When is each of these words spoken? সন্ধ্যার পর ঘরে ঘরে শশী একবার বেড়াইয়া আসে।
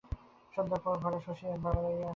সন্ধ্যার 0.53 0.81
পর 0.83 0.95
ঘরে 0.95 1.17
ঘরে 1.17 1.19
শশী 1.25 1.45
একবার 1.47 1.73
বেড়াইয়া 1.75 1.99
আসে। 1.99 2.09